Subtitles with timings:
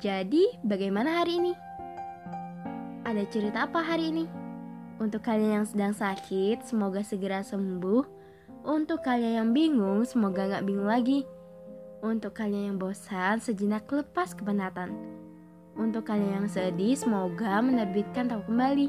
[0.00, 1.52] Jadi, bagaimana hari ini?
[3.04, 4.24] Ada cerita apa hari ini?
[4.96, 8.08] Untuk kalian yang sedang sakit, semoga segera sembuh.
[8.64, 11.28] Untuk kalian yang bingung, semoga nggak bingung lagi.
[12.00, 14.96] Untuk kalian yang bosan, sejenak lepas kepenatan.
[15.76, 18.88] Untuk kalian yang sedih, semoga menerbitkan tahu kembali.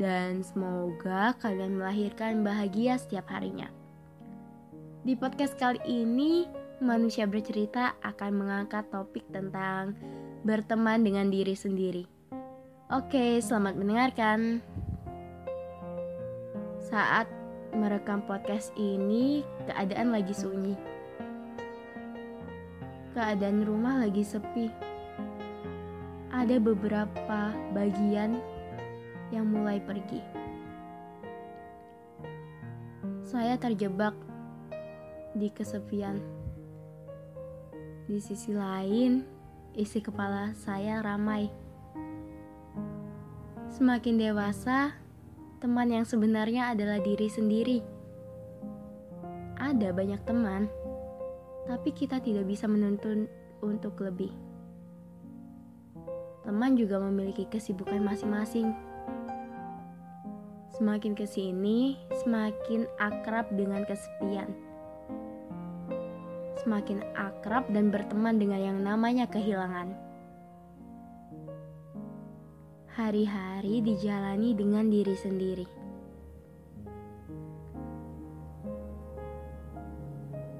[0.00, 3.68] Dan semoga kalian melahirkan bahagia setiap harinya.
[5.04, 6.48] Di podcast kali ini,
[6.80, 9.96] manusia bercerita akan mengangkat topik tentang
[10.44, 12.04] berteman dengan diri sendiri.
[12.92, 14.60] Oke, selamat mendengarkan.
[16.78, 17.26] Saat
[17.74, 20.76] merekam podcast ini, keadaan lagi sunyi.
[23.16, 24.70] Keadaan rumah lagi sepi.
[26.30, 28.38] Ada beberapa bagian
[29.32, 30.20] yang mulai pergi.
[33.26, 34.14] Saya terjebak
[35.34, 36.45] di kesepian.
[38.06, 39.26] Di sisi lain,
[39.74, 41.50] isi kepala saya ramai.
[43.66, 44.94] Semakin dewasa,
[45.58, 47.82] teman yang sebenarnya adalah diri sendiri.
[49.58, 50.70] Ada banyak teman,
[51.66, 53.26] tapi kita tidak bisa menuntun
[53.58, 54.30] untuk lebih.
[56.46, 58.70] Teman juga memiliki kesibukan masing-masing.
[60.78, 64.75] Semakin ke sini, semakin akrab dengan kesepian
[66.66, 69.94] semakin akrab dan berteman dengan yang namanya kehilangan.
[72.90, 75.66] Hari-hari dijalani dengan diri sendiri.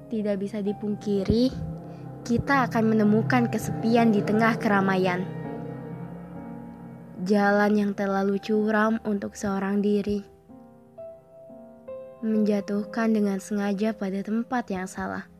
[0.07, 1.51] Tidak bisa dipungkiri,
[2.23, 5.27] kita akan menemukan kesepian di tengah keramaian.
[7.27, 10.23] Jalan yang terlalu curam untuk seorang diri
[12.17, 15.36] menjatuhkan dengan sengaja pada tempat yang salah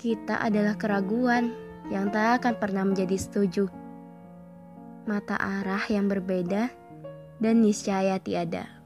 [0.00, 1.52] kita adalah keraguan
[1.92, 3.68] yang tak akan pernah menjadi setuju.
[5.04, 6.72] Mata arah yang berbeda
[7.36, 8.79] dan niscaya tiada.